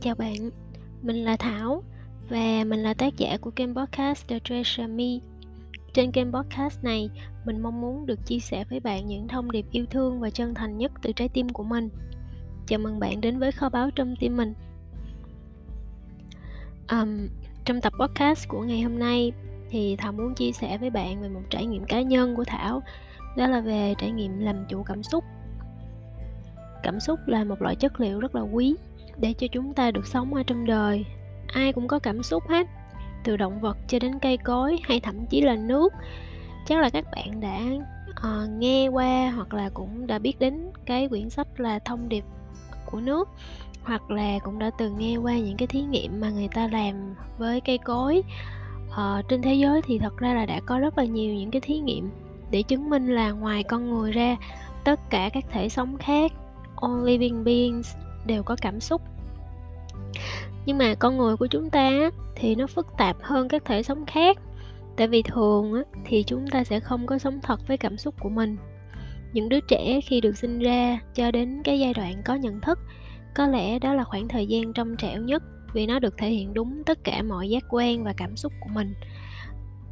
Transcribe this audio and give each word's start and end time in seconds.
Chào 0.00 0.14
bạn, 0.14 0.50
mình 1.02 1.16
là 1.16 1.36
Thảo 1.36 1.82
và 2.28 2.64
mình 2.66 2.82
là 2.82 2.94
tác 2.94 3.16
giả 3.16 3.36
của 3.40 3.50
kênh 3.50 3.74
podcast 3.74 4.28
The 4.28 4.38
Treasure 4.38 4.86
Me. 4.86 5.04
Trên 5.92 6.12
kênh 6.12 6.32
podcast 6.32 6.84
này, 6.84 7.10
mình 7.44 7.60
mong 7.60 7.80
muốn 7.80 8.06
được 8.06 8.26
chia 8.26 8.38
sẻ 8.38 8.64
với 8.70 8.80
bạn 8.80 9.06
những 9.06 9.28
thông 9.28 9.50
điệp 9.50 9.66
yêu 9.70 9.86
thương 9.90 10.20
và 10.20 10.30
chân 10.30 10.54
thành 10.54 10.78
nhất 10.78 10.92
từ 11.02 11.12
trái 11.12 11.28
tim 11.28 11.48
của 11.48 11.64
mình. 11.64 11.88
Chào 12.66 12.78
mừng 12.78 12.98
bạn 12.98 13.20
đến 13.20 13.38
với 13.38 13.52
kho 13.52 13.68
báu 13.68 13.90
trong 13.90 14.16
tim 14.20 14.36
mình. 14.36 14.54
Um, 16.90 17.28
trong 17.64 17.80
tập 17.80 17.92
podcast 18.00 18.48
của 18.48 18.62
ngày 18.62 18.80
hôm 18.80 18.98
nay 18.98 19.32
thì 19.70 19.96
Thảo 19.96 20.12
muốn 20.12 20.34
chia 20.34 20.52
sẻ 20.52 20.78
với 20.78 20.90
bạn 20.90 21.22
về 21.22 21.28
một 21.28 21.42
trải 21.50 21.66
nghiệm 21.66 21.84
cá 21.84 22.02
nhân 22.02 22.34
của 22.36 22.44
Thảo 22.44 22.82
đó 23.36 23.46
là 23.46 23.60
về 23.60 23.94
trải 23.98 24.10
nghiệm 24.10 24.38
làm 24.38 24.64
chủ 24.68 24.82
cảm 24.82 25.02
xúc 25.02 25.24
cảm 26.84 27.00
xúc 27.00 27.20
là 27.26 27.44
một 27.44 27.62
loại 27.62 27.76
chất 27.76 28.00
liệu 28.00 28.20
rất 28.20 28.34
là 28.34 28.40
quý 28.40 28.74
để 29.20 29.32
cho 29.32 29.46
chúng 29.52 29.74
ta 29.74 29.90
được 29.90 30.06
sống 30.06 30.34
ở 30.34 30.42
trong 30.42 30.66
đời. 30.66 31.04
Ai 31.46 31.72
cũng 31.72 31.88
có 31.88 31.98
cảm 31.98 32.22
xúc 32.22 32.42
hết 32.48 32.66
từ 33.24 33.36
động 33.36 33.60
vật 33.60 33.76
cho 33.88 33.98
đến 33.98 34.18
cây 34.22 34.36
cối 34.36 34.78
hay 34.84 35.00
thậm 35.00 35.26
chí 35.26 35.40
là 35.40 35.56
nước. 35.56 35.92
Chắc 36.66 36.80
là 36.80 36.90
các 36.90 37.04
bạn 37.16 37.40
đã 37.40 37.60
uh, 38.10 38.50
nghe 38.58 38.88
qua 38.88 39.32
hoặc 39.36 39.54
là 39.54 39.70
cũng 39.74 40.06
đã 40.06 40.18
biết 40.18 40.38
đến 40.38 40.70
cái 40.86 41.08
quyển 41.08 41.30
sách 41.30 41.60
là 41.60 41.78
thông 41.78 42.08
điệp 42.08 42.24
của 42.86 43.00
nước 43.00 43.28
hoặc 43.82 44.10
là 44.10 44.38
cũng 44.38 44.58
đã 44.58 44.70
từng 44.78 44.98
nghe 44.98 45.16
qua 45.16 45.38
những 45.38 45.56
cái 45.56 45.66
thí 45.66 45.82
nghiệm 45.82 46.20
mà 46.20 46.30
người 46.30 46.48
ta 46.48 46.68
làm 46.72 47.14
với 47.38 47.60
cây 47.60 47.78
cối. 47.78 48.22
Uh, 48.88 49.28
trên 49.28 49.42
thế 49.42 49.54
giới 49.54 49.80
thì 49.86 49.98
thật 49.98 50.16
ra 50.16 50.34
là 50.34 50.46
đã 50.46 50.60
có 50.66 50.78
rất 50.78 50.98
là 50.98 51.04
nhiều 51.04 51.34
những 51.34 51.50
cái 51.50 51.60
thí 51.60 51.78
nghiệm 51.78 52.10
để 52.50 52.62
chứng 52.62 52.90
minh 52.90 53.14
là 53.14 53.30
ngoài 53.30 53.62
con 53.62 53.90
người 53.90 54.12
ra 54.12 54.36
tất 54.84 55.00
cả 55.10 55.30
các 55.32 55.44
thể 55.50 55.68
sống 55.68 55.96
khác 55.98 56.32
all 56.86 57.04
living 57.04 57.44
beings 57.44 57.96
đều 58.26 58.42
có 58.42 58.56
cảm 58.62 58.80
xúc. 58.80 59.02
Nhưng 60.66 60.78
mà 60.78 60.94
con 60.94 61.16
người 61.16 61.36
của 61.36 61.46
chúng 61.46 61.70
ta 61.70 62.10
thì 62.36 62.54
nó 62.54 62.66
phức 62.66 62.86
tạp 62.98 63.16
hơn 63.22 63.48
các 63.48 63.64
thể 63.64 63.82
sống 63.82 64.06
khác. 64.06 64.38
Tại 64.96 65.08
vì 65.08 65.22
thường 65.22 65.82
thì 66.04 66.22
chúng 66.22 66.46
ta 66.50 66.64
sẽ 66.64 66.80
không 66.80 67.06
có 67.06 67.18
sống 67.18 67.40
thật 67.42 67.60
với 67.68 67.76
cảm 67.76 67.96
xúc 67.96 68.14
của 68.20 68.28
mình. 68.28 68.56
Những 69.32 69.48
đứa 69.48 69.60
trẻ 69.60 70.00
khi 70.00 70.20
được 70.20 70.38
sinh 70.38 70.58
ra 70.58 70.98
cho 71.14 71.30
đến 71.30 71.62
cái 71.64 71.80
giai 71.80 71.94
đoạn 71.94 72.22
có 72.24 72.34
nhận 72.34 72.60
thức, 72.60 72.78
có 73.34 73.46
lẽ 73.46 73.78
đó 73.78 73.94
là 73.94 74.04
khoảng 74.04 74.28
thời 74.28 74.46
gian 74.46 74.72
trong 74.72 74.96
trẻo 74.96 75.22
nhất 75.22 75.42
vì 75.72 75.86
nó 75.86 75.98
được 75.98 76.14
thể 76.18 76.30
hiện 76.30 76.54
đúng 76.54 76.82
tất 76.86 76.98
cả 77.04 77.22
mọi 77.22 77.48
giác 77.48 77.64
quan 77.70 78.04
và 78.04 78.14
cảm 78.16 78.36
xúc 78.36 78.52
của 78.60 78.70
mình 78.74 78.94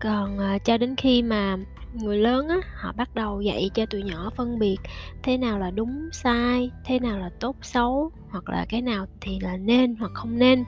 còn 0.03 0.39
ờ, 0.39 0.59
cho 0.65 0.79
đến 0.79 0.97
khi 0.97 1.23
mà 1.23 1.57
người 1.95 2.19
lớn 2.19 2.49
á, 2.49 2.57
họ 2.75 2.93
bắt 2.93 3.15
đầu 3.15 3.41
dạy 3.41 3.71
cho 3.75 3.87
tụi 3.87 4.03
nhỏ 4.03 4.31
phân 4.37 4.59
biệt 4.59 4.77
thế 5.23 5.37
nào 5.39 5.59
là 5.59 5.71
đúng 5.71 6.09
sai, 6.13 6.71
thế 6.85 6.99
nào 6.99 7.19
là 7.19 7.31
tốt 7.41 7.57
xấu, 7.63 8.11
hoặc 8.31 8.49
là 8.49 8.67
cái 8.69 8.83
nào 8.83 9.07
thì 9.21 9.41
là 9.41 9.57
nên 9.57 9.97
hoặc 9.97 10.11
không 10.15 10.39
nên, 10.39 10.65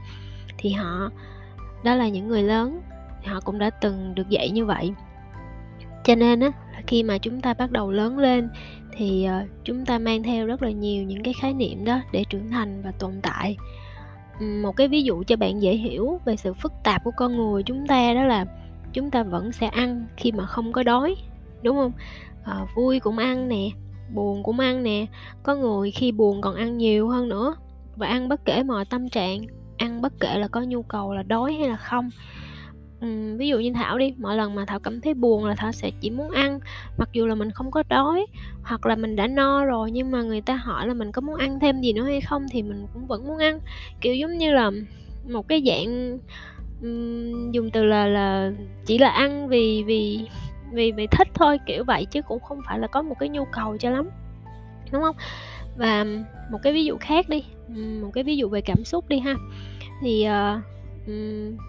thì 0.59 0.73
họ, 0.73 1.11
đó 1.85 1.95
là 1.95 2.09
những 2.09 2.29
người 2.29 2.43
lớn 2.43 2.81
họ 3.25 3.41
cũng 3.41 3.59
đã 3.59 3.71
từng 3.71 4.15
được 4.15 4.29
dạy 4.29 4.51
như 4.51 4.65
vậy. 4.65 4.93
Cho 6.05 6.15
nên 6.15 6.41
á 6.41 6.51
khi 6.87 7.03
mà 7.03 7.19
chúng 7.19 7.41
ta 7.41 7.55
bắt 7.55 7.71
đầu 7.71 7.91
lớn 7.91 8.19
lên 8.19 8.49
thì 8.97 9.25
ờ, 9.25 9.43
chúng 9.65 9.85
ta 9.85 9.99
mang 9.99 10.23
theo 10.23 10.47
rất 10.47 10.63
là 10.63 10.71
nhiều 10.71 11.05
những 11.05 11.23
cái 11.23 11.35
khái 11.41 11.55
niệm 11.55 11.85
đó 11.85 12.01
để 12.13 12.25
trưởng 12.31 12.51
thành 12.51 12.83
và 12.83 12.93
tồn 12.99 13.13
tại. 13.23 13.57
Một 14.41 14.77
cái 14.77 14.89
ví 14.89 15.03
dụ 15.03 15.23
cho 15.27 15.37
bạn 15.37 15.63
dễ 15.63 15.77
hiểu 15.77 16.21
về 16.25 16.37
sự 16.37 16.55
phức 16.55 16.73
tạp 16.85 17.05
của 17.05 17.11
con 17.17 17.37
người 17.37 17.63
chúng 17.63 17.87
ta 17.87 18.15
đó 18.15 18.25
là 18.25 18.47
chúng 18.95 19.11
ta 19.11 19.23
vẫn 19.23 19.53
sẽ 19.53 19.67
ăn 19.67 20.07
khi 20.17 20.33
mà 20.33 20.47
không 20.47 20.73
có 20.73 20.83
đói 20.83 21.17
đúng 21.63 21.77
không? 21.77 21.93
À, 22.45 22.67
vui 22.75 23.01
cũng 23.01 23.19
ăn 23.19 23.49
nè 23.49 23.71
buồn 24.15 24.43
cũng 24.43 24.59
ăn 24.59 24.83
nè 24.83 25.07
có 25.43 25.55
người 25.55 25.91
khi 25.91 26.13
buồn 26.13 26.41
còn 26.41 26.55
ăn 26.55 26.79
nhiều 26.79 27.09
hơn 27.09 27.29
nữa. 27.29 27.57
Và 27.97 28.07
ăn 28.07 28.29
bất 28.29 28.45
kể 28.45 28.63
mọi 28.63 28.85
tâm 28.85 29.09
trạng 29.09 29.47
ăn 29.77 30.03
bất 30.03 30.13
kể 30.21 30.39
là 30.39 30.49
có 30.49 30.61
nhu 30.61 30.83
cầu 30.83 31.15
là 31.15 31.23
đói 31.23 31.53
hay 31.53 31.69
là 31.69 31.77
không. 31.77 32.11
Uhm, 33.07 33.37
ví 33.37 33.49
dụ 33.49 33.59
như 33.59 33.73
thảo 33.73 33.99
đi 33.99 34.15
mỗi 34.19 34.37
lần 34.37 34.55
mà 34.55 34.65
thảo 34.65 34.81
cảm 34.81 35.01
thấy 35.01 35.15
buồn 35.15 35.45
là 35.45 35.55
thảo 35.55 35.73
sẽ 35.73 35.91
chỉ 36.01 36.11
muốn 36.11 36.31
ăn 36.31 36.61
mặc 36.99 37.09
dù 37.13 37.27
là 37.27 37.35
mình 37.35 37.51
không 37.51 37.71
có 37.71 37.83
đói 37.89 38.27
hoặc 38.63 38.87
là 38.87 38.97
mình 38.97 39.17
đã 39.17 39.27
no 39.27 39.65
rồi 39.65 39.91
nhưng 39.91 40.11
mà 40.11 40.23
người 40.23 40.41
ta 40.41 40.57
hỏi 40.57 40.87
là 40.87 40.95
mình 40.95 41.13
có 41.13 41.21
muốn 41.21 41.37
ăn 41.37 41.61
thêm 41.61 41.81
gì 41.81 41.93
nữa 41.93 42.05
hay 42.05 42.21
không 42.21 42.47
thì 42.51 42.63
mình 42.63 42.87
cũng 42.95 43.07
vẫn 43.07 43.27
muốn 43.27 43.39
ăn. 43.39 43.61
Kiểu 44.01 44.15
giống 44.15 44.39
như 44.39 44.53
là 44.53 44.71
một 45.29 45.49
cái 45.49 45.63
dạng 45.67 46.19
um, 46.85 47.51
dùng 47.51 47.71
từ 47.71 47.85
là 47.85 48.07
là 48.07 48.53
chỉ 48.87 48.99
là 48.99 49.09
ăn 49.09 49.49
vì 49.49 49.85
vì 49.87 50.27
vì 50.73 50.93
mày 50.93 51.07
thích 51.07 51.29
thôi 51.35 51.59
kiểu 51.67 51.85
vậy 51.85 52.05
chứ 52.05 52.23
cũng 52.23 52.41
không 52.41 52.61
phải 52.67 52.79
là 52.79 52.87
có 52.87 53.03
một 53.03 53.15
cái 53.19 53.29
nhu 53.29 53.45
cầu 53.53 53.77
cho 53.77 53.91
lắm 53.91 54.11
đúng 54.93 55.03
không? 55.03 55.17
Và 55.77 56.07
một 56.51 56.59
cái 56.63 56.73
ví 56.73 56.85
dụ 56.85 56.97
khác 57.01 57.29
đi 57.29 57.45
một 58.03 58.11
cái 58.15 58.25
ví 58.25 58.37
dụ 58.37 58.49
về 58.49 58.61
cảm 58.61 58.85
xúc 58.85 59.09
đi 59.09 59.19
ha. 59.19 59.35
Thì 60.03 60.27
uh, 60.27 60.63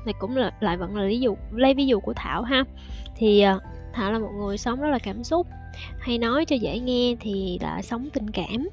này 0.06 0.14
cũng 0.20 0.38
là 0.38 0.52
lại 0.60 0.78
vẫn 0.78 0.96
là 0.96 1.08
ví 1.08 1.20
dụ 1.20 1.38
lấy 1.52 1.74
ví 1.74 1.86
dụ 1.86 2.00
của 2.00 2.14
thảo 2.14 2.42
ha. 2.42 2.64
Thì 3.16 3.46
uh, 3.56 3.62
thảo 3.94 4.12
là 4.12 4.20
một 4.20 4.32
người 4.38 4.58
sống 4.58 4.82
rất 4.82 4.90
là 4.90 5.00
cảm 5.00 5.24
xúc 5.24 5.48
hay 6.00 6.18
nói 6.18 6.46
cho 6.46 6.56
dễ 6.56 6.80
nghe 6.80 7.16
thì 7.20 7.60
là 7.62 7.82
sống 7.82 8.10
tình 8.14 8.30
cảm. 8.30 8.70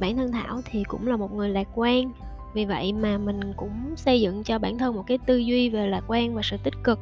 Bản 0.00 0.16
thân 0.16 0.32
thảo 0.32 0.60
thì 0.64 0.84
cũng 0.84 1.06
là 1.06 1.16
một 1.16 1.32
người 1.32 1.48
lạc 1.48 1.68
quan 1.74 2.12
vì 2.56 2.64
vậy 2.64 2.92
mà 2.92 3.18
mình 3.18 3.40
cũng 3.56 3.96
xây 3.96 4.20
dựng 4.20 4.44
cho 4.44 4.58
bản 4.58 4.78
thân 4.78 4.94
một 4.94 5.04
cái 5.06 5.18
tư 5.26 5.36
duy 5.36 5.68
về 5.68 5.86
lạc 5.86 6.04
quan 6.06 6.34
và 6.34 6.42
sự 6.44 6.56
tích 6.62 6.74
cực. 6.84 6.98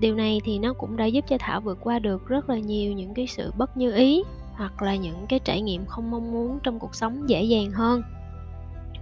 Điều 0.00 0.14
này 0.14 0.40
thì 0.44 0.58
nó 0.58 0.72
cũng 0.72 0.96
đã 0.96 1.04
giúp 1.04 1.24
cho 1.28 1.36
thảo 1.40 1.60
vượt 1.60 1.78
qua 1.80 1.98
được 1.98 2.28
rất 2.28 2.48
là 2.48 2.58
nhiều 2.58 2.92
những 2.92 3.14
cái 3.14 3.26
sự 3.26 3.52
bất 3.56 3.76
như 3.76 3.92
ý 3.92 4.22
hoặc 4.52 4.82
là 4.82 4.96
những 4.96 5.26
cái 5.28 5.38
trải 5.38 5.60
nghiệm 5.60 5.86
không 5.86 6.10
mong 6.10 6.32
muốn 6.32 6.58
trong 6.62 6.78
cuộc 6.78 6.94
sống 6.94 7.28
dễ 7.28 7.42
dàng 7.42 7.70
hơn. 7.70 8.02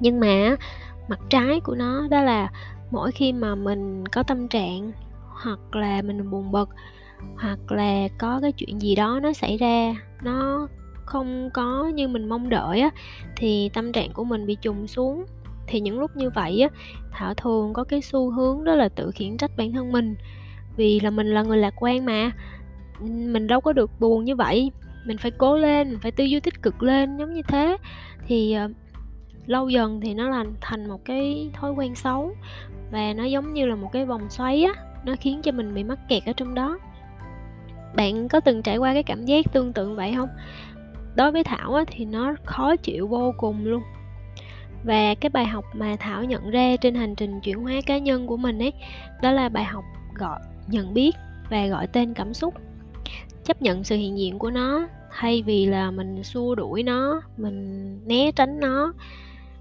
Nhưng 0.00 0.20
mà 0.20 0.56
mặt 1.08 1.20
trái 1.28 1.60
của 1.60 1.74
nó 1.74 2.08
đó 2.10 2.22
là 2.22 2.50
mỗi 2.90 3.12
khi 3.12 3.32
mà 3.32 3.54
mình 3.54 4.08
có 4.08 4.22
tâm 4.22 4.48
trạng 4.48 4.92
hoặc 5.28 5.76
là 5.76 6.02
mình 6.02 6.30
buồn 6.30 6.52
bực 6.52 6.68
hoặc 7.36 7.72
là 7.72 8.08
có 8.18 8.38
cái 8.42 8.52
chuyện 8.52 8.80
gì 8.80 8.94
đó 8.94 9.20
nó 9.22 9.32
xảy 9.32 9.56
ra, 9.56 9.94
nó 10.22 10.68
không 11.04 11.50
có 11.54 11.90
như 11.94 12.08
mình 12.08 12.28
mong 12.28 12.48
đợi 12.48 12.80
á, 12.80 12.90
thì 13.36 13.68
tâm 13.68 13.92
trạng 13.92 14.12
của 14.12 14.24
mình 14.24 14.46
bị 14.46 14.54
trùng 14.62 14.86
xuống 14.86 15.24
thì 15.66 15.80
những 15.80 16.00
lúc 16.00 16.16
như 16.16 16.30
vậy 16.30 16.60
á 16.60 16.68
thảo 17.10 17.34
thường 17.34 17.72
có 17.72 17.84
cái 17.84 18.00
xu 18.00 18.30
hướng 18.30 18.64
đó 18.64 18.74
là 18.74 18.88
tự 18.88 19.10
khiển 19.10 19.36
trách 19.36 19.50
bản 19.56 19.72
thân 19.72 19.92
mình. 19.92 20.16
Vì 20.76 21.00
là 21.00 21.10
mình 21.10 21.26
là 21.26 21.42
người 21.42 21.58
lạc 21.58 21.74
quan 21.76 22.04
mà 22.04 22.30
mình 23.08 23.46
đâu 23.46 23.60
có 23.60 23.72
được 23.72 23.90
buồn 24.00 24.24
như 24.24 24.36
vậy. 24.36 24.70
Mình 25.06 25.18
phải 25.18 25.30
cố 25.30 25.56
lên 25.56 25.90
mình 25.90 25.98
phải 26.02 26.12
tư 26.12 26.24
duy 26.24 26.40
tích 26.40 26.62
cực 26.62 26.82
lên 26.82 27.16
giống 27.16 27.34
như 27.34 27.42
thế. 27.48 27.76
Thì 28.26 28.56
uh, 28.64 28.70
lâu 29.46 29.68
dần 29.68 30.00
thì 30.00 30.14
nó 30.14 30.28
là 30.28 30.44
thành 30.60 30.88
một 30.88 31.04
cái 31.04 31.50
thói 31.52 31.72
quen 31.72 31.94
xấu 31.94 32.34
và 32.92 33.12
nó 33.12 33.24
giống 33.24 33.54
như 33.54 33.66
là 33.66 33.74
một 33.74 33.88
cái 33.92 34.06
vòng 34.06 34.30
xoáy 34.30 34.64
á 34.64 34.72
nó 35.04 35.14
khiến 35.20 35.42
cho 35.42 35.52
mình 35.52 35.74
bị 35.74 35.84
mắc 35.84 35.98
kẹt 36.08 36.24
ở 36.26 36.32
trong 36.32 36.54
đó. 36.54 36.78
Bạn 37.94 38.28
có 38.28 38.40
từng 38.40 38.62
trải 38.62 38.76
qua 38.76 38.94
cái 38.94 39.02
cảm 39.02 39.24
giác 39.24 39.52
tương 39.52 39.72
tự 39.72 39.94
vậy 39.94 40.14
không? 40.16 40.28
Đối 41.14 41.32
với 41.32 41.44
thảo 41.44 41.74
á, 41.74 41.84
thì 41.86 42.04
nó 42.04 42.34
khó 42.44 42.76
chịu 42.76 43.06
vô 43.06 43.34
cùng 43.36 43.64
luôn 43.64 43.82
và 44.84 45.14
cái 45.14 45.30
bài 45.30 45.44
học 45.44 45.64
mà 45.74 45.96
thảo 46.00 46.24
nhận 46.24 46.50
ra 46.50 46.76
trên 46.76 46.94
hành 46.94 47.14
trình 47.14 47.40
chuyển 47.40 47.62
hóa 47.62 47.72
cá 47.86 47.98
nhân 47.98 48.26
của 48.26 48.36
mình 48.36 48.58
ấy, 48.58 48.72
đó 49.22 49.32
là 49.32 49.48
bài 49.48 49.64
học 49.64 49.84
gọi, 50.14 50.40
nhận 50.66 50.94
biết 50.94 51.16
và 51.50 51.66
gọi 51.66 51.86
tên 51.86 52.14
cảm 52.14 52.34
xúc. 52.34 52.54
Chấp 53.44 53.62
nhận 53.62 53.84
sự 53.84 53.96
hiện 53.96 54.18
diện 54.18 54.38
của 54.38 54.50
nó, 54.50 54.88
thay 55.10 55.42
vì 55.42 55.66
là 55.66 55.90
mình 55.90 56.24
xua 56.24 56.54
đuổi 56.54 56.82
nó, 56.82 57.22
mình 57.36 57.98
né 58.06 58.32
tránh 58.32 58.60
nó, 58.60 58.92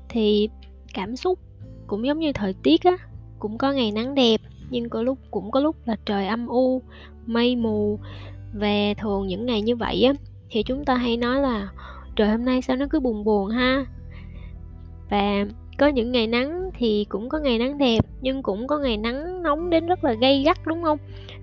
thì 0.09 0.49
cảm 0.93 1.15
xúc 1.15 1.39
cũng 1.87 2.05
giống 2.05 2.19
như 2.19 2.33
thời 2.33 2.53
tiết 2.63 2.83
á, 2.83 2.97
cũng 3.39 3.57
có 3.57 3.71
ngày 3.71 3.91
nắng 3.91 4.15
đẹp, 4.15 4.41
nhưng 4.69 4.89
có 4.89 5.01
lúc, 5.01 5.17
cũng 5.31 5.51
có 5.51 5.59
lúc 5.59 5.75
là 5.85 5.95
trời 6.05 6.27
âm 6.27 6.47
u, 6.47 6.81
mây 7.25 7.55
mù. 7.55 7.99
Và 8.53 8.93
thường 8.97 9.27
những 9.27 9.45
ngày 9.45 9.61
như 9.61 9.75
vậy 9.75 10.03
á, 10.03 10.13
thì 10.49 10.63
chúng 10.63 10.85
ta 10.85 10.95
hay 10.95 11.17
nói 11.17 11.41
là 11.41 11.69
trời 12.15 12.29
hôm 12.29 12.45
nay 12.45 12.61
sao 12.61 12.75
nó 12.75 12.85
cứ 12.89 12.99
buồn 12.99 13.23
buồn 13.23 13.49
ha? 13.49 13.85
Và 15.09 15.45
có 15.77 15.87
những 15.87 16.11
ngày 16.11 16.27
nắng 16.27 16.69
thì 16.73 17.05
cũng 17.09 17.29
có 17.29 17.39
ngày 17.39 17.59
nắng 17.59 17.77
đẹp 17.77 18.05
nhưng 18.21 18.43
cũng 18.43 18.67
có 18.67 18.77
ngày 18.77 18.97
nắng 18.97 19.43
nóng 19.43 19.69
đến 19.69 19.85
rất 19.87 20.03
là 20.03 20.13
gay 20.13 20.43
gắt 20.45 20.57
đúng 20.65 20.83
không? 20.83 20.97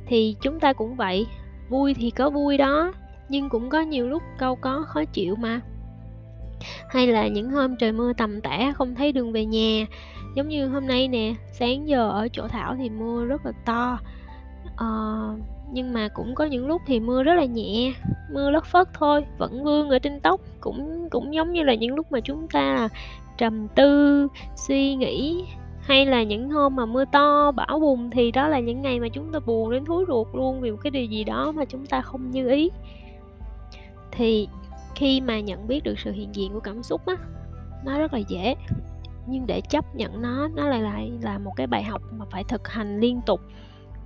Thì 0.06 0.36
chúng 0.40 0.60
ta 0.60 0.72
cũng 0.72 0.96
vậy 0.96 1.26
vui 1.68 1.94
thì 1.94 2.10
có 2.10 2.30
vui 2.30 2.56
đó 2.56 2.92
nhưng 3.28 3.48
cũng 3.48 3.70
có 3.70 3.80
nhiều 3.80 4.08
lúc 4.08 4.22
câu 4.38 4.56
có 4.56 4.84
khó 4.88 5.04
chịu 5.04 5.36
mà. 5.36 5.60
Hay 6.88 7.06
là 7.06 7.28
những 7.28 7.50
hôm 7.50 7.76
trời 7.76 7.92
mưa 7.92 8.12
tầm 8.12 8.40
tã 8.40 8.72
không 8.76 8.94
thấy 8.94 9.12
đường 9.12 9.32
về 9.32 9.44
nhà. 9.44 9.86
Giống 10.34 10.48
như 10.48 10.68
hôm 10.68 10.86
nay 10.86 11.08
nè 11.08 11.34
sáng 11.52 11.88
giờ 11.88 12.10
ở 12.10 12.28
chỗ 12.32 12.48
thảo 12.48 12.74
thì 12.78 12.90
mưa 12.90 13.24
rất 13.24 13.46
là 13.46 13.52
to. 13.64 13.98
Ờ, 14.76 15.34
nhưng 15.72 15.92
mà 15.92 16.08
cũng 16.08 16.34
có 16.34 16.44
những 16.44 16.66
lúc 16.66 16.82
thì 16.86 17.00
mưa 17.00 17.22
rất 17.22 17.34
là 17.34 17.44
nhẹ 17.44 17.92
mưa 18.32 18.50
lất 18.50 18.64
phất 18.64 18.88
thôi 18.94 19.24
vẫn 19.38 19.64
vương 19.64 19.88
ở 19.90 19.98
trên 19.98 20.20
tóc. 20.20 20.40
Cũng 20.60 21.08
cũng 21.10 21.34
giống 21.34 21.52
như 21.52 21.62
là 21.62 21.74
những 21.74 21.94
lúc 21.94 22.12
mà 22.12 22.20
chúng 22.20 22.48
ta 22.48 22.88
trầm 23.38 23.68
tư, 23.68 24.28
suy 24.56 24.94
nghĩ, 24.94 25.44
hay 25.80 26.06
là 26.06 26.22
những 26.22 26.50
hôm 26.50 26.76
mà 26.76 26.86
mưa 26.86 27.04
to, 27.12 27.52
bão 27.52 27.78
bùng 27.78 28.10
thì 28.10 28.30
đó 28.30 28.48
là 28.48 28.60
những 28.60 28.82
ngày 28.82 29.00
mà 29.00 29.08
chúng 29.08 29.32
ta 29.32 29.38
buồn 29.38 29.70
đến 29.70 29.84
thúi 29.84 30.04
ruột 30.08 30.26
luôn 30.32 30.60
vì 30.60 30.70
một 30.70 30.78
cái 30.82 30.90
điều 30.90 31.04
gì 31.04 31.24
đó 31.24 31.52
mà 31.52 31.64
chúng 31.64 31.86
ta 31.86 32.00
không 32.00 32.30
như 32.30 32.48
ý. 32.48 32.70
Thì 34.12 34.48
khi 34.94 35.20
mà 35.20 35.40
nhận 35.40 35.66
biết 35.68 35.84
được 35.84 35.98
sự 35.98 36.12
hiện 36.12 36.34
diện 36.34 36.52
của 36.52 36.60
cảm 36.60 36.82
xúc 36.82 37.06
á, 37.06 37.14
nó 37.84 37.98
rất 37.98 38.12
là 38.12 38.18
dễ. 38.18 38.54
Nhưng 39.26 39.46
để 39.46 39.60
chấp 39.60 39.94
nhận 39.94 40.22
nó 40.22 40.48
nó 40.48 40.68
lại 40.68 40.80
lại 40.80 41.12
là 41.22 41.38
một 41.38 41.52
cái 41.56 41.66
bài 41.66 41.82
học 41.82 42.02
mà 42.18 42.24
phải 42.30 42.44
thực 42.44 42.68
hành 42.68 43.00
liên 43.00 43.20
tục. 43.26 43.40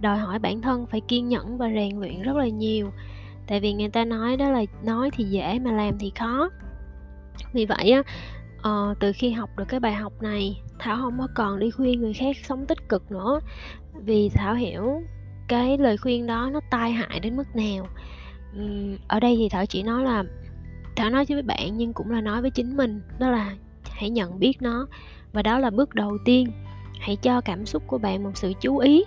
Đòi 0.01 0.19
hỏi 0.19 0.39
bản 0.39 0.61
thân 0.61 0.87
phải 0.87 1.01
kiên 1.01 1.29
nhẫn 1.29 1.59
và 1.59 1.69
rèn 1.75 2.01
luyện 2.01 2.23
rất 2.23 2.37
là 2.37 2.49
nhiều. 2.49 2.91
Tại 3.47 3.61
vì 3.61 3.73
người 3.73 3.89
ta 3.89 4.05
nói 4.05 4.37
đó 4.37 4.51
là, 4.51 4.65
nói 4.83 5.11
thì 5.11 5.25
dễ 5.25 5.59
mà 5.59 5.73
làm 5.73 5.99
thì 5.99 6.13
khó. 6.19 6.51
Vì 7.53 7.67
vậy 7.67 7.91
á 7.91 8.03
Ờ, 8.63 8.95
từ 9.01 9.13
khi 9.13 9.31
học 9.31 9.51
được 9.57 9.65
cái 9.69 9.81
bài 9.81 9.95
học 9.95 10.13
này 10.23 10.61
thảo 10.79 10.97
không 10.97 11.19
có 11.19 11.29
còn 11.35 11.59
đi 11.59 11.71
khuyên 11.71 12.01
người 12.01 12.13
khác 12.13 12.37
sống 12.43 12.67
tích 12.67 12.89
cực 12.89 13.13
nữa. 13.13 13.41
Vì 14.05 14.29
thảo 14.29 14.55
hiểu 14.55 15.03
cái 15.49 15.79
lời 15.79 15.97
khuyên 15.97 16.27
đó 16.27 16.51
nó 16.53 16.61
tai 16.71 16.93
hại 16.93 17.21
đến 17.21 17.37
mức 17.37 17.57
nào. 17.57 17.87
Ở 19.09 19.21
đây 19.21 19.37
thì 19.39 19.49
thảo 19.49 19.67
chỉ 19.67 19.83
nói 19.83 20.05
là 20.05 20.25
thảo 20.97 21.11
nói 21.11 21.25
với 21.29 21.43
bạn 21.43 21.77
nhưng 21.77 21.93
cũng 21.93 22.11
là 22.11 22.21
nói 22.21 22.43
với 22.43 22.51
chính 22.51 22.77
mình 22.77 23.01
đó 23.19 23.31
là 23.31 23.55
hãy 23.91 24.11
nhận 24.11 24.39
biết 24.39 24.63
nó. 24.63 24.87
Và 25.33 25.43
đó 25.43 25.59
là 25.59 25.71
bước 25.71 25.95
đầu 25.95 26.19
tiên. 26.25 26.53
Hãy 27.01 27.17
cho 27.17 27.41
cảm 27.41 27.67
xúc 27.67 27.83
của 27.87 27.99
bạn 27.99 28.23
một 28.23 28.31
sự 28.35 28.53
chú 28.61 28.79
ý 28.79 29.05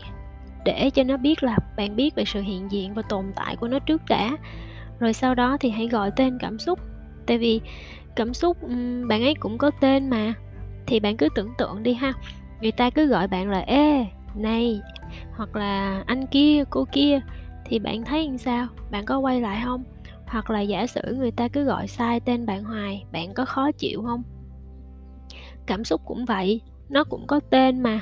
để 0.65 0.89
cho 0.89 1.03
nó 1.03 1.17
biết 1.17 1.43
là 1.43 1.57
bạn 1.77 1.95
biết 1.95 2.15
về 2.15 2.25
sự 2.25 2.41
hiện 2.41 2.71
diện 2.71 2.93
và 2.93 3.01
tồn 3.01 3.25
tại 3.35 3.55
của 3.55 3.67
nó 3.67 3.79
trước 3.79 4.01
đã. 4.09 4.37
Rồi 4.99 5.13
sau 5.13 5.35
đó 5.35 5.57
thì 5.59 5.69
hãy 5.69 5.87
gọi 5.87 6.11
tên 6.15 6.37
cảm 6.39 6.59
xúc. 6.59 6.79
Tại 7.25 7.37
vì 7.37 7.61
cảm 8.15 8.33
xúc 8.33 8.57
bạn 9.07 9.23
ấy 9.23 9.35
cũng 9.39 9.57
có 9.57 9.71
tên 9.81 10.09
mà. 10.09 10.33
Thì 10.87 10.99
bạn 10.99 11.17
cứ 11.17 11.27
tưởng 11.35 11.53
tượng 11.57 11.83
đi 11.83 11.93
ha. 11.93 12.13
Người 12.61 12.71
ta 12.71 12.89
cứ 12.89 13.05
gọi 13.05 13.27
bạn 13.27 13.49
là, 13.49 13.59
ê, 13.59 14.05
này, 14.35 14.81
hoặc 15.35 15.55
là, 15.55 16.03
anh 16.05 16.27
kia, 16.27 16.63
cô 16.69 16.85
kia. 16.91 17.19
Thì 17.65 17.79
bạn 17.79 18.05
thấy 18.05 18.27
làm 18.27 18.37
sao? 18.37 18.67
Bạn 18.91 19.05
có 19.05 19.17
quay 19.17 19.41
lại 19.41 19.61
không? 19.65 19.83
Hoặc 20.27 20.49
là 20.49 20.61
giả 20.61 20.87
sử 20.87 21.01
người 21.17 21.31
ta 21.31 21.47
cứ 21.47 21.63
gọi 21.63 21.87
sai 21.87 22.19
tên 22.19 22.45
bạn 22.45 22.63
hoài, 22.63 23.05
bạn 23.11 23.33
có 23.33 23.45
khó 23.45 23.71
chịu 23.71 24.03
không? 24.03 24.23
Cảm 25.65 25.83
xúc 25.83 26.01
cũng 26.05 26.25
vậy, 26.25 26.61
nó 26.89 27.03
cũng 27.03 27.27
có 27.27 27.39
tên 27.49 27.83
mà. 27.83 28.01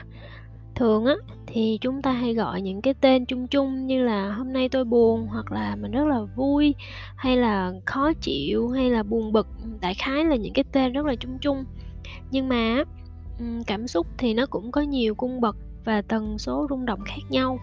Thường 0.75 1.06
á 1.06 1.16
thì 1.53 1.77
chúng 1.81 2.01
ta 2.01 2.12
hay 2.12 2.33
gọi 2.33 2.62
những 2.62 2.81
cái 2.81 2.94
tên 2.94 3.25
chung 3.25 3.48
chung 3.48 3.88
như 3.88 4.03
là 4.03 4.31
hôm 4.31 4.53
nay 4.53 4.69
tôi 4.69 4.86
buồn 4.86 5.27
hoặc 5.27 5.51
là 5.51 5.75
mình 5.75 5.92
rất 5.92 6.07
là 6.07 6.19
vui 6.36 6.75
hay 7.15 7.38
là 7.38 7.71
khó 7.86 8.13
chịu 8.21 8.69
hay 8.69 8.89
là 8.89 9.03
buồn 9.03 9.31
bực 9.31 9.48
đại 9.81 9.94
khái 9.94 10.25
là 10.25 10.36
những 10.36 10.53
cái 10.53 10.63
tên 10.71 10.94
rất 10.94 11.06
là 11.06 11.15
chung 11.15 11.38
chung. 11.42 11.63
Nhưng 12.31 12.50
mà 12.50 12.83
cảm 13.68 13.88
xúc 13.88 14.07
thì 14.18 14.33
nó 14.33 14.45
cũng 14.45 14.71
có 14.71 14.81
nhiều 14.81 15.15
cung 15.15 15.42
bậc 15.42 15.56
và 15.86 16.01
tần 16.01 16.38
số 16.38 16.68
rung 16.69 16.86
động 16.86 17.00
khác 17.06 17.21
nhau. 17.30 17.59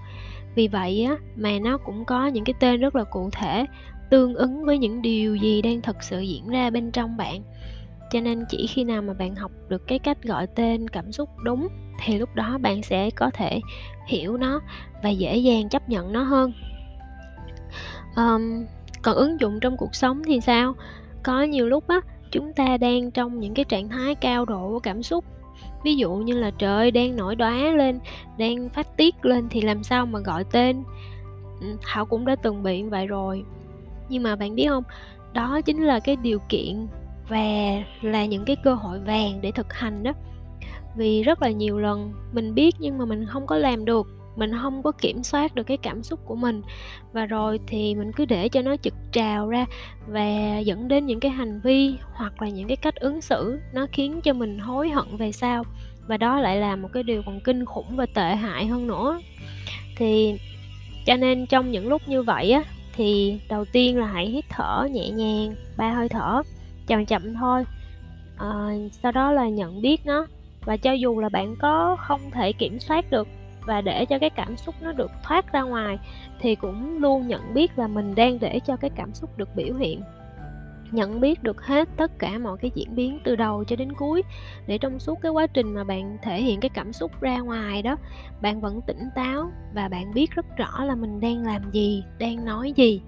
Vì 0.55 0.69
vậy 0.69 1.05
á, 1.05 1.17
mà 1.37 1.51
nó 1.59 1.79
cũng 1.79 2.05
có 2.05 2.27
những 2.27 2.45
cái 2.45 2.55
tên 2.61 2.81
rất 2.81 2.97
là 2.97 3.05
cụ 3.05 3.31
thể, 3.33 3.67
tương 4.11 4.35
ứng 4.35 4.65
với 4.65 4.79
những 4.79 5.03
điều 5.03 5.37
gì 5.37 5.63
đang 5.63 5.81
thật 5.81 5.97
sự 6.03 6.21
diễn 6.21 6.49
ra 6.49 6.71
bên 6.71 6.91
trong 6.91 7.17
bạn 7.17 7.43
cho 8.11 8.21
nên 8.21 8.45
chỉ 8.49 8.67
khi 8.67 8.85
nào 8.85 9.03
mà 9.03 9.13
bạn 9.13 9.35
học 9.35 9.51
được 9.69 9.87
cái 9.87 9.99
cách 9.99 10.23
gọi 10.23 10.47
tên 10.47 10.89
cảm 10.89 11.13
xúc 11.13 11.29
đúng 11.43 11.69
thì 12.05 12.19
lúc 12.19 12.35
đó 12.35 12.59
bạn 12.59 12.83
sẽ 12.83 13.11
có 13.11 13.31
thể 13.35 13.61
hiểu 14.07 14.37
nó 14.37 14.61
và 15.03 15.11
dễ 15.11 15.37
dàng 15.37 15.69
chấp 15.69 15.89
nhận 15.89 16.13
nó 16.13 16.23
hơn. 16.23 16.53
Um, 18.17 18.67
còn 19.03 19.17
ứng 19.17 19.41
dụng 19.41 19.61
trong 19.61 19.77
cuộc 19.77 19.95
sống 19.95 20.23
thì 20.25 20.41
sao? 20.41 20.75
Có 21.23 21.43
nhiều 21.43 21.67
lúc 21.67 21.89
á 21.89 22.01
chúng 22.31 22.53
ta 22.53 22.77
đang 22.77 23.11
trong 23.11 23.41
những 23.41 23.55
cái 23.55 23.65
trạng 23.65 23.89
thái 23.89 24.15
cao 24.15 24.45
độ 24.45 24.69
của 24.69 24.79
cảm 24.79 25.03
xúc. 25.03 25.25
Ví 25.85 25.97
dụ 25.97 26.15
như 26.15 26.39
là 26.39 26.51
trời 26.51 26.91
đang 26.91 27.17
nổi 27.17 27.37
đóa 27.37 27.53
lên 27.53 27.99
đang 28.39 28.69
phát 28.69 28.97
tiết 28.97 29.25
lên 29.25 29.49
thì 29.51 29.61
làm 29.61 29.83
sao 29.83 30.07
mà 30.07 30.19
gọi 30.19 30.45
tên? 30.53 30.83
Thảo 31.83 32.07
cũng 32.07 32.27
đã 32.27 32.37
từng 32.37 32.63
bị 32.63 32.83
vậy 32.83 33.07
rồi. 33.07 33.45
Nhưng 34.09 34.23
mà 34.23 34.37
bạn 34.37 34.55
biết 34.55 34.67
không? 34.69 34.85
Đó 35.33 35.61
chính 35.61 35.85
là 35.85 36.01
cái 36.01 36.17
điều 36.17 36.39
kiện 36.49 36.87
và 37.29 37.83
là 38.03 38.25
những 38.25 38.45
cái 38.45 38.57
cơ 38.57 38.75
hội 38.75 38.99
vàng 38.99 39.39
để 39.41 39.53
thực 39.53 39.73
hành 39.73 40.03
đó. 40.03 40.13
Vì 40.97 41.23
rất 41.23 41.43
là 41.43 41.51
nhiều 41.51 41.79
lần 41.79 42.13
mình 42.33 42.55
biết 42.55 42.75
nhưng 42.79 42.99
mà 42.99 43.05
mình 43.05 43.27
không 43.27 43.47
có 43.47 43.57
làm 43.57 43.85
được, 43.85 44.07
mình 44.37 44.51
không 44.63 44.83
có 44.83 44.93
kiểm 44.93 45.23
soát 45.23 45.55
được 45.55 45.63
cái 45.63 45.77
cảm 45.77 46.03
xúc 46.03 46.21
của 46.25 46.37
mình. 46.37 46.63
Và 47.13 47.27
rồi 47.27 47.61
thì 47.67 47.95
mình 47.95 48.13
cứ 48.13 48.25
để 48.25 48.49
cho 48.49 48.63
nó 48.63 48.77
trực 48.77 48.95
trào 49.13 49.49
ra 49.49 49.67
và 50.07 50.59
dẫn 50.59 50.89
đến 50.89 51.07
những 51.07 51.21
cái 51.21 51.31
hành 51.31 51.61
vi 51.65 51.95
hoặc 52.15 52.43
là 52.43 52.49
những 52.49 52.69
cái 52.69 52.77
cách 52.77 52.95
ứng 52.95 53.21
xử 53.21 53.61
nó 53.73 53.87
khiến 53.93 54.21
cho 54.21 54.33
mình 54.33 54.59
hối 54.59 54.91
hận 54.91 55.17
về 55.17 55.33
sau. 55.33 55.65
Và 56.07 56.17
đó 56.17 56.41
lại 56.41 56.57
là 56.57 56.77
một 56.77 56.89
cái 56.93 57.03
điều 57.03 57.23
còn 57.27 57.41
kinh 57.41 57.65
khủng 57.65 57.97
và 57.97 58.07
tệ 58.15 58.35
hại 58.35 58.67
hơn 58.67 58.87
nữa. 58.87 59.21
Thì 59.97 60.39
cho 61.07 61.17
nên 61.17 61.47
trong 61.47 61.71
những 61.71 61.89
lúc 61.89 62.03
như 62.07 62.23
vậy 62.23 62.51
á, 62.51 62.63
thì 62.97 63.41
đầu 63.49 63.65
tiên 63.65 63.99
là 63.99 64.07
hãy 64.07 64.27
hít 64.27 64.45
thở 64.49 64.89
nhẹ 64.93 65.11
nhàng, 65.11 65.55
ba 65.77 65.91
hơi 65.91 66.09
thở 66.09 66.43
chậm 66.89 67.07
chậm 67.07 67.35
thôi. 67.35 67.65
À, 68.39 68.69
sau 68.91 69.13
đó 69.13 69.33
là 69.33 69.49
nhận 69.49 69.83
biết 69.83 70.07
nó. 70.07 70.27
Và 70.65 70.77
cho 70.77 70.93
dù 70.93 71.21
là 71.21 71.29
bạn 71.29 71.57
có 71.61 71.97
không 72.01 72.21
thể 72.31 72.53
kiểm 72.53 72.79
soát 72.79 73.11
được 73.11 73.29
và 73.67 73.81
để 73.81 74.05
cho 74.05 74.19
cái 74.19 74.31
cảm 74.31 74.57
xúc 74.57 74.75
nó 74.81 74.93
được 74.93 75.11
thoát 75.23 75.53
ra 75.53 75.63
ngoài 75.63 75.99
thì 76.41 76.55
cũng 76.55 76.99
luôn 76.99 77.29
nhận 77.29 77.55
biết 77.55 77.79
là 77.79 77.87
mình 77.87 78.15
đang 78.15 78.39
để 78.41 78.61
cho 78.67 78.77
cái 78.77 78.91
cảm 78.91 79.15
xúc 79.15 79.39
được 79.39 79.49
biểu 79.57 79.75
hiện. 79.75 80.03
Nhận 80.91 81.21
biết 81.21 81.43
được 81.43 81.63
hết 81.63 81.89
tất 81.97 82.19
cả 82.19 82.39
mọi 82.39 82.59
cái 82.59 82.71
diễn 82.75 82.95
biến 82.95 83.19
từ 83.25 83.37
đầu 83.37 83.65
cho 83.65 83.77
đến 83.77 83.93
cuối 83.93 84.23
để 84.67 84.79
trong 84.79 84.99
suốt 84.99 85.19
cái 85.23 85.33
quá 85.33 85.47
trình 85.47 85.75
mà 85.75 85.85
bạn 85.85 86.19
thể 86.23 86.43
hiện 86.43 86.61
cái 86.61 86.69
cảm 86.69 86.93
xúc 86.93 87.21
ra 87.21 87.39
ngoài 87.39 87.83
đó 87.83 87.97
bạn 88.43 88.61
vẫn 88.61 88.81
tỉnh 88.87 89.09
táo 89.15 89.51
và 89.75 89.89
bạn 89.89 90.15
biết 90.15 90.31
rất 90.31 90.47
rõ 90.57 90.85
là 90.85 90.95
mình 90.95 91.21
đang 91.21 91.47
làm 91.47 91.71
gì 91.71 92.05
đang 92.19 92.45
nói 92.45 92.73
gì. 92.77 93.03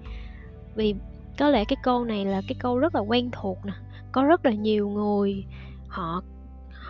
Vì 0.75 0.95
có 1.37 1.49
lẽ 1.49 1.65
cái 1.65 1.77
câu 1.83 2.05
này 2.05 2.25
là 2.25 2.41
cái 2.47 2.55
câu 2.59 2.79
rất 2.79 2.95
là 2.95 3.01
quen 3.01 3.29
thuộc 3.31 3.57
nè 3.65 3.73
có 4.11 4.23
rất 4.23 4.45
là 4.45 4.51
nhiều 4.51 4.89
người 4.89 5.45
họ 5.87 6.21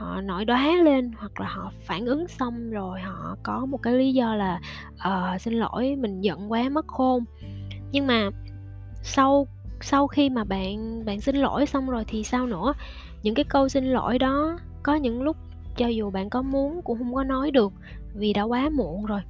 họ 0.01 0.21
nổi 0.21 0.45
đoá 0.45 0.71
lên 0.83 1.11
hoặc 1.17 1.39
là 1.39 1.47
họ 1.47 1.71
phản 1.79 2.05
ứng 2.05 2.27
xong 2.27 2.71
rồi 2.71 3.01
họ 3.01 3.37
có 3.43 3.65
một 3.65 3.77
cái 3.77 3.93
lý 3.93 4.13
do 4.13 4.35
là 4.35 4.59
uh, 4.93 5.41
xin 5.41 5.53
lỗi 5.53 5.95
mình 5.95 6.21
giận 6.21 6.51
quá 6.51 6.69
mất 6.69 6.87
khôn. 6.87 7.23
Nhưng 7.91 8.07
mà 8.07 8.29
sau 9.03 9.47
sau 9.81 10.07
khi 10.07 10.29
mà 10.29 10.43
bạn 10.43 11.05
bạn 11.05 11.21
xin 11.21 11.35
lỗi 11.35 11.65
xong 11.65 11.89
rồi 11.89 12.03
thì 12.07 12.23
sao 12.23 12.47
nữa? 12.47 12.73
Những 13.23 13.35
cái 13.35 13.45
câu 13.45 13.69
xin 13.69 13.85
lỗi 13.85 14.19
đó 14.19 14.57
có 14.83 14.95
những 14.95 15.21
lúc 15.21 15.37
cho 15.77 15.87
dù 15.87 16.09
bạn 16.09 16.29
có 16.29 16.41
muốn 16.41 16.81
cũng 16.83 16.97
không 16.97 17.13
có 17.13 17.23
nói 17.23 17.51
được 17.51 17.73
vì 18.13 18.33
đã 18.33 18.41
quá 18.41 18.69
muộn 18.69 19.05
rồi. 19.05 19.21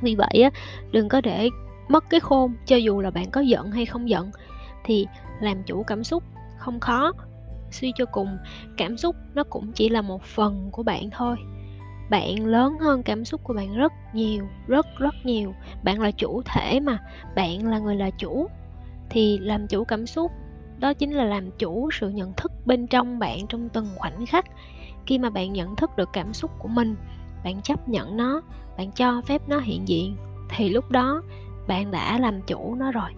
Vì 0.00 0.14
vậy 0.14 0.42
á 0.42 0.50
đừng 0.92 1.08
có 1.08 1.20
để 1.20 1.48
mất 1.88 2.04
cái 2.10 2.20
khôn, 2.20 2.54
cho 2.66 2.76
dù 2.76 3.00
là 3.00 3.10
bạn 3.10 3.30
có 3.30 3.40
giận 3.40 3.70
hay 3.70 3.86
không 3.86 4.08
giận, 4.08 4.30
thì 4.84 5.06
làm 5.40 5.62
chủ 5.62 5.82
cảm 5.82 6.04
xúc 6.04 6.22
không 6.58 6.80
khó. 6.80 7.12
Suy 7.70 7.92
cho 7.96 8.04
cùng, 8.06 8.38
cảm 8.76 8.96
xúc 8.96 9.16
nó 9.34 9.44
cũng 9.44 9.72
chỉ 9.72 9.88
là 9.88 10.02
một 10.02 10.22
phần 10.22 10.68
của 10.72 10.82
bạn 10.82 11.10
thôi. 11.10 11.36
Bạn 12.10 12.46
lớn 12.46 12.78
hơn 12.80 13.02
cảm 13.02 13.24
xúc 13.24 13.40
của 13.44 13.54
bạn 13.54 13.76
rất 13.76 13.92
nhiều, 14.12 14.44
rất 14.66 14.86
rất 14.98 15.14
nhiều. 15.24 15.54
Bạn 15.82 16.00
là 16.00 16.10
chủ 16.10 16.42
thể 16.44 16.80
mà, 16.80 16.98
bạn 17.36 17.66
là 17.66 17.78
người 17.78 17.96
là 17.96 18.10
chủ. 18.10 18.46
Thì 19.10 19.38
làm 19.38 19.66
chủ 19.66 19.84
cảm 19.84 20.06
xúc, 20.06 20.32
đó 20.78 20.94
chính 20.94 21.12
là 21.12 21.24
làm 21.24 21.50
chủ 21.50 21.90
sự 21.92 22.08
nhận 22.08 22.32
thức 22.32 22.52
bên 22.66 22.86
trong 22.86 23.18
bạn 23.18 23.46
trong 23.48 23.68
từng 23.68 23.86
khoảnh 23.96 24.26
khắc. 24.26 24.44
Khi 25.06 25.18
mà 25.18 25.30
bạn 25.30 25.52
nhận 25.52 25.76
thức 25.76 25.96
được 25.96 26.08
cảm 26.12 26.32
xúc 26.32 26.50
của 26.58 26.68
mình, 26.68 26.96
bạn 27.44 27.62
chấp 27.62 27.88
nhận 27.88 28.16
nó, 28.16 28.42
bạn 28.76 28.92
cho 28.92 29.22
phép 29.26 29.48
nó 29.48 29.58
hiện 29.58 29.88
diện, 29.88 30.16
thì 30.56 30.68
lúc 30.68 30.90
đó 30.90 31.22
bạn 31.66 31.90
đã 31.90 32.18
làm 32.18 32.42
chủ 32.42 32.74
nó 32.74 32.92
rồi. 32.92 33.10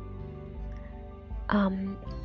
Um, 1.49 1.73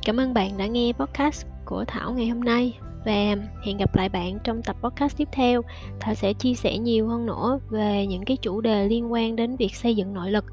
cảm 0.04 0.20
ơn 0.20 0.34
bạn 0.34 0.58
đã 0.58 0.66
nghe 0.66 0.92
podcast 0.92 1.46
của 1.64 1.84
thảo 1.84 2.12
ngày 2.12 2.28
hôm 2.28 2.40
nay 2.40 2.78
và 3.04 3.36
hẹn 3.64 3.76
gặp 3.78 3.94
lại 3.94 4.08
bạn 4.08 4.38
trong 4.44 4.62
tập 4.62 4.76
podcast 4.80 5.16
tiếp 5.16 5.28
theo. 5.32 5.62
Thảo 6.00 6.14
sẽ 6.14 6.32
chia 6.32 6.54
sẻ 6.54 6.78
nhiều 6.78 7.08
hơn 7.08 7.26
nữa 7.26 7.60
về 7.70 8.06
những 8.06 8.24
cái 8.24 8.36
chủ 8.36 8.60
đề 8.60 8.88
liên 8.88 9.12
quan 9.12 9.36
đến 9.36 9.56
việc 9.56 9.74
xây 9.74 9.96
dựng 9.96 10.14
nội 10.14 10.30
lực 10.30 10.44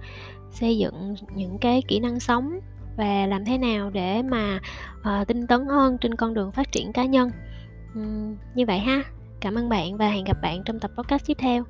xây 0.52 0.78
dựng 0.78 1.16
những 1.36 1.58
cái 1.58 1.82
kỹ 1.88 2.00
năng 2.00 2.20
sống 2.20 2.60
và 2.98 3.26
làm 3.26 3.46
thế 3.46 3.58
nào 3.58 3.90
để 3.90 4.22
mà 4.22 4.60
uh, 5.00 5.28
tinh 5.28 5.48
tấn 5.48 5.66
hơn 5.66 5.98
trên 5.98 6.16
con 6.16 6.34
đường 6.34 6.52
phát 6.52 6.72
triển 6.72 6.94
cá 6.94 7.06
nhân. 7.06 7.32
Uhm, 8.00 8.36
như 8.56 8.66
vậy 8.66 8.80
ha. 8.80 9.04
Cảm 9.40 9.56
ơn 9.56 9.70
bạn 9.70 9.98
và 9.98 10.10
hẹn 10.10 10.24
gặp 10.24 10.38
bạn 10.42 10.62
trong 10.66 10.80
tập 10.80 10.92
podcast 10.98 11.26
tiếp 11.26 11.38
theo. 11.40 11.64